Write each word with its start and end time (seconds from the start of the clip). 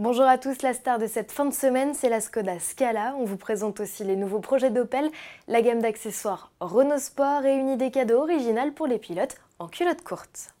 Bonjour 0.00 0.26
à 0.26 0.38
tous, 0.38 0.62
la 0.62 0.74
star 0.74 1.00
de 1.00 1.08
cette 1.08 1.32
fin 1.32 1.44
de 1.44 1.52
semaine, 1.52 1.92
c'est 1.92 2.08
la 2.08 2.20
Skoda 2.20 2.60
Scala. 2.60 3.16
On 3.18 3.24
vous 3.24 3.36
présente 3.36 3.80
aussi 3.80 4.04
les 4.04 4.14
nouveaux 4.14 4.38
projets 4.38 4.70
d'Opel, 4.70 5.10
la 5.48 5.60
gamme 5.60 5.80
d'accessoires 5.80 6.52
Renault 6.60 7.00
Sport 7.00 7.44
et 7.44 7.56
une 7.56 7.68
idée 7.68 7.90
cadeau 7.90 8.20
originale 8.20 8.72
pour 8.72 8.86
les 8.86 9.00
pilotes 9.00 9.34
en 9.58 9.66
culotte 9.66 10.02
courte. 10.02 10.54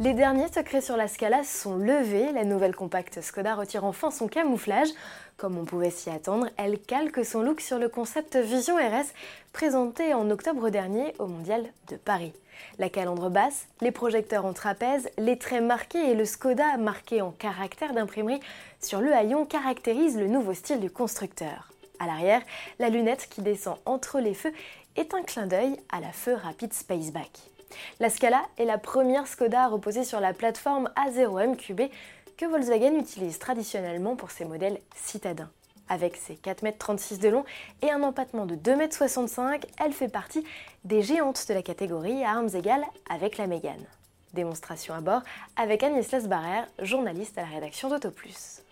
Les 0.00 0.14
derniers 0.14 0.48
secrets 0.48 0.80
sur 0.80 0.96
la 0.96 1.08
Scala 1.08 1.44
sont 1.44 1.76
levés. 1.76 2.32
La 2.32 2.44
nouvelle 2.44 2.74
compacte 2.74 3.20
Skoda 3.20 3.54
retire 3.54 3.84
enfin 3.84 4.10
son 4.10 4.28
camouflage. 4.28 4.88
Comme 5.40 5.56
on 5.56 5.64
pouvait 5.64 5.88
s'y 5.88 6.10
attendre, 6.10 6.48
elle 6.58 6.78
calque 6.78 7.24
son 7.24 7.40
look 7.40 7.62
sur 7.62 7.78
le 7.78 7.88
concept 7.88 8.36
Vision 8.36 8.76
RS 8.76 9.06
présenté 9.54 10.12
en 10.12 10.28
octobre 10.28 10.68
dernier 10.68 11.14
au 11.18 11.26
Mondial 11.28 11.64
de 11.88 11.96
Paris. 11.96 12.34
La 12.78 12.90
calandre 12.90 13.30
basse, 13.30 13.66
les 13.80 13.90
projecteurs 13.90 14.44
en 14.44 14.52
trapèze, 14.52 15.08
les 15.16 15.38
traits 15.38 15.62
marqués 15.62 16.10
et 16.10 16.14
le 16.14 16.26
Skoda 16.26 16.76
marqué 16.76 17.22
en 17.22 17.30
caractère 17.30 17.94
d'imprimerie 17.94 18.40
sur 18.82 19.00
le 19.00 19.14
haillon 19.14 19.46
caractérisent 19.46 20.18
le 20.18 20.28
nouveau 20.28 20.52
style 20.52 20.78
du 20.78 20.90
constructeur. 20.90 21.72
À 22.00 22.06
l'arrière, 22.06 22.42
la 22.78 22.90
lunette 22.90 23.26
qui 23.30 23.40
descend 23.40 23.78
entre 23.86 24.20
les 24.20 24.34
feux 24.34 24.52
est 24.96 25.14
un 25.14 25.22
clin 25.22 25.46
d'œil 25.46 25.74
à 25.90 26.00
la 26.00 26.12
feu 26.12 26.34
rapide 26.34 26.74
Spaceback. 26.74 27.30
La 27.98 28.10
Scala 28.10 28.42
est 28.58 28.64
la 28.64 28.78
première 28.78 29.26
Skoda 29.26 29.62
à 29.62 29.68
reposer 29.68 30.04
sur 30.04 30.20
la 30.20 30.32
plateforme 30.32 30.90
A0 30.96 31.54
MQB 31.54 31.90
que 32.40 32.46
Volkswagen 32.46 32.96
utilise 32.96 33.38
traditionnellement 33.38 34.16
pour 34.16 34.30
ses 34.30 34.46
modèles 34.46 34.78
citadins. 34.96 35.50
Avec 35.90 36.16
ses 36.16 36.36
4,36 36.36 37.12
m 37.12 37.18
de 37.18 37.28
long 37.28 37.44
et 37.82 37.90
un 37.90 38.02
empattement 38.02 38.46
de 38.46 38.54
2,65 38.54 39.40
m, 39.40 39.60
elle 39.78 39.92
fait 39.92 40.08
partie 40.08 40.42
des 40.84 41.02
géantes 41.02 41.46
de 41.46 41.52
la 41.52 41.60
catégorie 41.60 42.24
à 42.24 42.30
armes 42.30 42.48
égales 42.54 42.86
avec 43.10 43.36
la 43.36 43.46
Mégane. 43.46 43.84
Démonstration 44.32 44.94
à 44.94 45.02
bord 45.02 45.20
avec 45.54 45.82
Agnès 45.82 46.10
Lasbarère, 46.10 46.66
journaliste 46.80 47.36
à 47.36 47.42
la 47.42 47.48
rédaction 47.48 47.90
d'AutoPlus. 47.90 48.62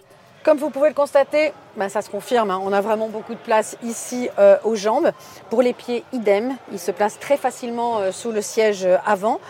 Comme 0.44 0.56
vous 0.56 0.70
pouvez 0.70 0.88
le 0.88 0.94
constater, 0.94 1.52
ben, 1.76 1.90
ça 1.90 2.00
se 2.00 2.08
confirme, 2.08 2.50
hein. 2.50 2.62
on 2.62 2.72
a 2.72 2.80
vraiment 2.80 3.08
beaucoup 3.08 3.34
de 3.34 3.40
place 3.40 3.76
ici 3.82 4.30
euh, 4.38 4.56
aux 4.64 4.76
jambes. 4.76 5.12
Pour 5.50 5.60
les 5.60 5.74
pieds, 5.74 6.04
idem, 6.14 6.56
ils 6.72 6.78
se 6.78 6.90
placent 6.90 7.18
très 7.18 7.36
facilement 7.36 7.98
euh, 7.98 8.12
sous 8.12 8.32
le 8.32 8.40
siège 8.40 8.86
euh, 8.86 8.96
avant. 9.04 9.40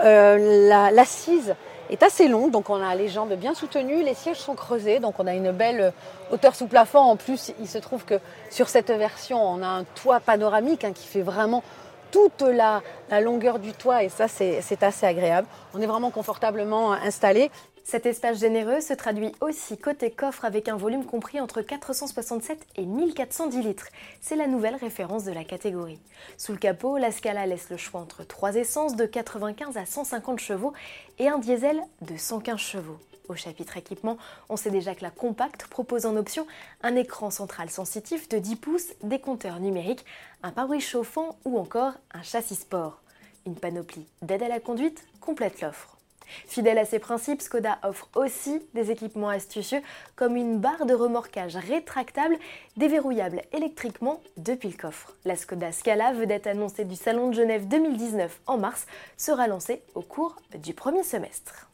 L'assise 0.00 1.54
est 1.90 2.02
assez 2.02 2.28
longue, 2.28 2.50
donc 2.50 2.70
on 2.70 2.82
a 2.82 2.94
les 2.94 3.08
jambes 3.08 3.34
bien 3.34 3.54
soutenues, 3.54 4.02
les 4.02 4.14
sièges 4.14 4.38
sont 4.38 4.54
creusés, 4.54 5.00
donc 5.00 5.18
on 5.18 5.26
a 5.26 5.34
une 5.34 5.52
belle 5.52 5.92
hauteur 6.30 6.54
sous 6.54 6.66
plafond. 6.66 6.98
En 6.98 7.16
plus, 7.16 7.52
il 7.60 7.68
se 7.68 7.78
trouve 7.78 8.04
que 8.04 8.20
sur 8.50 8.68
cette 8.68 8.90
version, 8.90 9.42
on 9.42 9.62
a 9.62 9.68
un 9.68 9.84
toit 9.84 10.20
panoramique 10.20 10.84
hein, 10.84 10.92
qui 10.92 11.06
fait 11.06 11.22
vraiment 11.22 11.62
toute 12.10 12.42
la, 12.42 12.82
la, 13.10 13.20
longueur 13.20 13.58
du 13.58 13.72
toit 13.72 14.02
et 14.02 14.08
ça 14.08 14.28
c'est 14.28 14.82
assez 14.82 15.06
agréable. 15.06 15.46
On 15.74 15.80
est 15.80 15.86
vraiment 15.86 16.10
confortablement 16.10 16.92
installé. 16.92 17.50
Cet 17.90 18.04
espace 18.04 18.40
généreux 18.40 18.82
se 18.82 18.92
traduit 18.92 19.32
aussi 19.40 19.78
côté 19.78 20.10
coffre 20.10 20.44
avec 20.44 20.68
un 20.68 20.76
volume 20.76 21.06
compris 21.06 21.40
entre 21.40 21.62
467 21.62 22.66
et 22.76 22.84
1410 22.84 23.62
litres. 23.62 23.88
C'est 24.20 24.36
la 24.36 24.46
nouvelle 24.46 24.74
référence 24.74 25.24
de 25.24 25.32
la 25.32 25.42
catégorie. 25.42 25.98
Sous 26.36 26.52
le 26.52 26.58
capot, 26.58 26.98
la 26.98 27.10
Scala 27.10 27.46
laisse 27.46 27.70
le 27.70 27.78
choix 27.78 28.02
entre 28.02 28.24
trois 28.24 28.56
essences 28.56 28.94
de 28.94 29.06
95 29.06 29.78
à 29.78 29.86
150 29.86 30.38
chevaux 30.38 30.74
et 31.18 31.28
un 31.28 31.38
diesel 31.38 31.80
de 32.02 32.14
115 32.18 32.58
chevaux. 32.58 32.98
Au 33.30 33.34
chapitre 33.34 33.78
équipement, 33.78 34.18
on 34.50 34.58
sait 34.58 34.70
déjà 34.70 34.94
que 34.94 35.02
la 35.02 35.10
compacte 35.10 35.66
propose 35.68 36.04
en 36.04 36.14
option 36.16 36.46
un 36.82 36.94
écran 36.94 37.30
central 37.30 37.70
sensitif 37.70 38.28
de 38.28 38.36
10 38.36 38.56
pouces, 38.56 38.92
des 39.02 39.18
compteurs 39.18 39.60
numériques, 39.60 40.04
un 40.42 40.50
pare-brise 40.50 40.84
chauffant 40.84 41.38
ou 41.46 41.58
encore 41.58 41.94
un 42.12 42.22
châssis 42.22 42.56
sport. 42.56 43.00
Une 43.46 43.56
panoplie 43.56 44.06
d'aide 44.20 44.42
à 44.42 44.48
la 44.48 44.60
conduite 44.60 45.06
complète 45.22 45.62
l'offre. 45.62 45.97
Fidèle 46.46 46.78
à 46.78 46.84
ses 46.84 46.98
principes, 46.98 47.42
Skoda 47.42 47.78
offre 47.82 48.08
aussi 48.14 48.60
des 48.74 48.90
équipements 48.90 49.28
astucieux 49.28 49.82
comme 50.16 50.36
une 50.36 50.58
barre 50.58 50.86
de 50.86 50.94
remorquage 50.94 51.56
rétractable 51.56 52.36
déverrouillable 52.76 53.42
électriquement 53.52 54.20
depuis 54.36 54.68
le 54.68 54.76
coffre. 54.76 55.14
La 55.24 55.36
Skoda 55.36 55.72
Scala, 55.72 56.12
vedette 56.12 56.46
annoncée 56.46 56.84
du 56.84 56.96
Salon 56.96 57.28
de 57.28 57.34
Genève 57.34 57.68
2019 57.68 58.40
en 58.46 58.58
mars, 58.58 58.86
sera 59.16 59.48
lancée 59.48 59.82
au 59.94 60.02
cours 60.02 60.36
du 60.56 60.74
premier 60.74 61.02
semestre. 61.02 61.68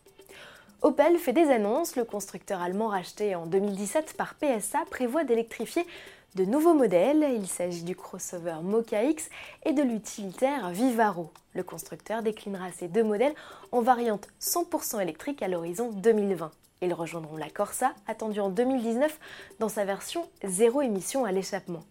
Opel 0.85 1.17
fait 1.17 1.33
des 1.33 1.51
annonces. 1.51 1.97
Le 1.97 2.05
constructeur 2.05 2.61
allemand 2.61 2.89
racheté 2.89 3.35
en 3.35 3.47
2017 3.47 4.17
par 4.19 4.35
PSA 4.35 4.81
prévoit 4.91 5.25
d'électrifier 5.25 5.87
de 6.35 6.45
nouveaux 6.45 6.75
modèles. 6.75 7.27
Il 7.35 7.47
s'agit 7.47 7.83
du 7.83 7.95
crossover 7.95 8.57
Mocha 8.63 9.03
X 9.05 9.29
et 9.65 9.73
de 9.73 9.83
l'utilitaire 9.83 10.71
Vivaro. 10.71 11.31
Le 11.55 11.63
constructeur 11.63 12.23
déclinera 12.23 12.71
ces 12.73 12.89
deux 12.89 13.05
modèles 13.05 13.35
en 13.73 13.83
variante 13.83 14.29
100% 14.41 15.01
électrique 15.01 15.43
à 15.43 15.49
l'horizon 15.49 15.91
2020. 15.91 16.51
Ils 16.83 16.93
rejoindront 16.93 17.37
la 17.37 17.49
Corsa, 17.49 17.93
attendue 18.07 18.41
en 18.41 18.51
2019 18.51 19.19
dans 19.59 19.69
sa 19.69 19.85
version 19.85 20.29
zéro 20.43 20.83
émission 20.83 21.25
à 21.25 21.33
l'échappement. 21.33 21.85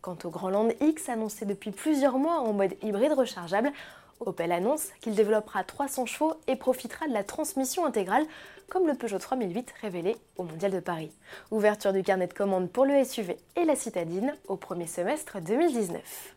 Quant 0.00 0.16
au 0.24 0.30
Grand 0.30 0.50
Land 0.50 0.70
X, 0.80 1.08
annoncé 1.08 1.44
depuis 1.44 1.70
plusieurs 1.70 2.18
mois 2.18 2.40
en 2.40 2.52
mode 2.52 2.74
hybride 2.82 3.12
rechargeable, 3.12 3.70
Opel 4.20 4.52
annonce 4.52 4.88
qu'il 5.00 5.14
développera 5.14 5.64
300 5.64 6.06
chevaux 6.06 6.34
et 6.46 6.56
profitera 6.56 7.08
de 7.08 7.12
la 7.12 7.24
transmission 7.24 7.86
intégrale, 7.86 8.26
comme 8.68 8.86
le 8.86 8.94
Peugeot 8.94 9.18
3008 9.18 9.72
révélé 9.80 10.16
au 10.36 10.44
Mondial 10.44 10.72
de 10.72 10.80
Paris. 10.80 11.10
Ouverture 11.50 11.92
du 11.92 12.02
carnet 12.02 12.26
de 12.26 12.34
commandes 12.34 12.70
pour 12.70 12.84
le 12.84 13.02
SUV 13.02 13.38
et 13.56 13.64
la 13.64 13.76
citadine 13.76 14.34
au 14.46 14.56
premier 14.56 14.86
semestre 14.86 15.40
2019. 15.40 16.34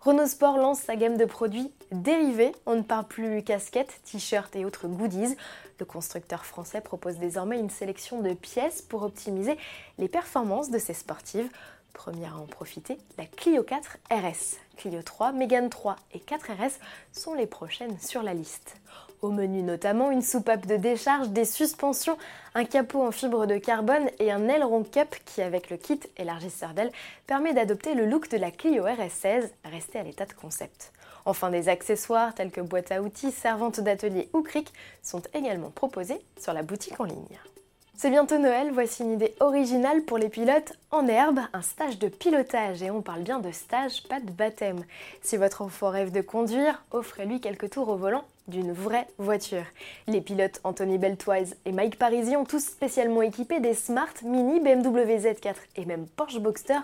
Renault 0.00 0.26
Sport 0.26 0.56
lance 0.56 0.80
sa 0.80 0.96
gamme 0.96 1.18
de 1.18 1.26
produits 1.26 1.70
dérivés. 1.92 2.52
On 2.64 2.76
ne 2.76 2.82
parle 2.82 3.06
plus 3.06 3.42
casquettes, 3.42 4.00
t-shirts 4.04 4.56
et 4.56 4.64
autres 4.64 4.88
goodies. 4.88 5.36
Le 5.78 5.84
constructeur 5.84 6.46
français 6.46 6.80
propose 6.80 7.18
désormais 7.18 7.58
une 7.58 7.68
sélection 7.68 8.22
de 8.22 8.32
pièces 8.32 8.80
pour 8.80 9.02
optimiser 9.02 9.58
les 9.98 10.08
performances 10.08 10.70
de 10.70 10.78
ses 10.78 10.94
sportives. 10.94 11.50
Première 11.92 12.36
à 12.36 12.40
en 12.40 12.46
profiter, 12.46 12.98
la 13.18 13.26
Clio 13.26 13.62
4 13.62 13.98
RS. 14.10 14.58
Clio 14.76 15.02
3, 15.02 15.32
Mégane 15.32 15.68
3 15.68 15.96
et 16.12 16.20
4 16.20 16.52
RS 16.52 16.78
sont 17.12 17.34
les 17.34 17.46
prochaines 17.46 17.98
sur 17.98 18.22
la 18.22 18.34
liste. 18.34 18.76
Au 19.22 19.30
menu 19.30 19.62
notamment 19.62 20.10
une 20.10 20.22
soupape 20.22 20.66
de 20.66 20.76
décharge, 20.76 21.28
des 21.28 21.44
suspensions, 21.44 22.16
un 22.54 22.64
capot 22.64 23.02
en 23.02 23.10
fibre 23.10 23.46
de 23.46 23.58
carbone 23.58 24.08
et 24.18 24.32
un 24.32 24.48
aileron 24.48 24.82
cup 24.82 25.14
qui, 25.26 25.42
avec 25.42 25.68
le 25.68 25.76
kit 25.76 26.00
élargisseur 26.16 26.72
d'aile, 26.72 26.92
permet 27.26 27.52
d'adopter 27.52 27.94
le 27.94 28.06
look 28.06 28.30
de 28.30 28.38
la 28.38 28.50
Clio 28.50 28.84
RS16, 28.84 29.50
restée 29.64 29.98
à 29.98 30.02
l'état 30.02 30.24
de 30.24 30.32
concept. 30.32 30.92
Enfin, 31.26 31.50
des 31.50 31.68
accessoires 31.68 32.34
tels 32.34 32.50
que 32.50 32.62
boîte 32.62 32.92
à 32.92 33.02
outils, 33.02 33.32
servantes 33.32 33.80
d'atelier 33.80 34.30
ou 34.32 34.42
cric 34.42 34.72
sont 35.02 35.22
également 35.34 35.70
proposés 35.70 36.20
sur 36.38 36.54
la 36.54 36.62
boutique 36.62 36.98
en 36.98 37.04
ligne. 37.04 37.38
C'est 38.02 38.08
bientôt 38.08 38.38
Noël, 38.38 38.70
voici 38.72 39.02
une 39.02 39.12
idée 39.12 39.34
originale 39.40 40.00
pour 40.04 40.16
les 40.16 40.30
pilotes 40.30 40.72
en 40.90 41.06
herbe, 41.06 41.40
un 41.52 41.60
stage 41.60 41.98
de 41.98 42.08
pilotage. 42.08 42.82
Et 42.82 42.90
on 42.90 43.02
parle 43.02 43.20
bien 43.20 43.40
de 43.40 43.52
stage, 43.52 44.04
pas 44.04 44.20
de 44.20 44.30
baptême. 44.30 44.86
Si 45.20 45.36
votre 45.36 45.60
enfant 45.60 45.90
rêve 45.90 46.10
de 46.10 46.22
conduire, 46.22 46.82
offrez-lui 46.92 47.42
quelques 47.42 47.68
tours 47.68 47.90
au 47.90 47.96
volant 47.96 48.24
d'une 48.48 48.72
vraie 48.72 49.06
voiture. 49.18 49.64
Les 50.06 50.22
pilotes 50.22 50.62
Anthony 50.64 50.96
Beltoise 50.96 51.56
et 51.66 51.72
Mike 51.72 51.98
Parisi 51.98 52.36
ont 52.36 52.46
tous 52.46 52.64
spécialement 52.64 53.20
équipé 53.20 53.60
des 53.60 53.74
Smart, 53.74 54.14
Mini, 54.24 54.60
BMW 54.60 55.18
Z4 55.18 55.56
et 55.76 55.84
même 55.84 56.06
Porsche 56.06 56.40
Boxster 56.40 56.80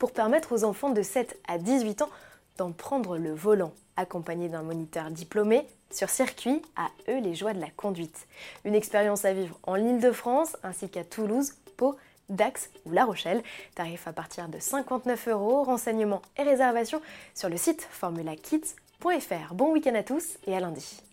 pour 0.00 0.10
permettre 0.10 0.52
aux 0.52 0.64
enfants 0.64 0.90
de 0.90 1.02
7 1.02 1.38
à 1.46 1.58
18 1.58 2.02
ans 2.02 2.10
d'en 2.58 2.72
prendre 2.72 3.18
le 3.18 3.32
volant, 3.32 3.72
accompagné 3.96 4.48
d'un 4.48 4.62
moniteur 4.62 5.10
diplômé, 5.10 5.66
sur 5.90 6.10
circuit, 6.10 6.62
à 6.76 6.88
eux 7.08 7.20
les 7.20 7.34
joies 7.34 7.54
de 7.54 7.60
la 7.60 7.70
conduite. 7.70 8.26
Une 8.64 8.74
expérience 8.74 9.24
à 9.24 9.32
vivre 9.32 9.58
en 9.62 9.76
Ile-de-France 9.76 10.56
ainsi 10.62 10.88
qu'à 10.88 11.04
Toulouse, 11.04 11.54
Pau, 11.76 11.96
Dax 12.28 12.70
ou 12.84 12.92
La 12.92 13.04
Rochelle. 13.04 13.42
Tarif 13.74 14.08
à 14.08 14.12
partir 14.12 14.48
de 14.48 14.58
59 14.58 15.28
euros. 15.28 15.62
Renseignements 15.62 16.22
et 16.36 16.42
réservations 16.42 17.00
sur 17.34 17.48
le 17.48 17.56
site 17.56 17.86
formulakids.fr. 17.90 19.54
Bon 19.54 19.72
week-end 19.72 19.94
à 19.94 20.02
tous 20.02 20.38
et 20.46 20.56
à 20.56 20.60
lundi. 20.60 21.05